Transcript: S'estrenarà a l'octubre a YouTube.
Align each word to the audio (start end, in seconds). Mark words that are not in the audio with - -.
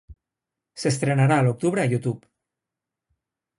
S'estrenarà 0.83 1.37
a 1.39 1.45
l'octubre 1.49 1.85
a 1.85 1.87
YouTube. 1.93 2.29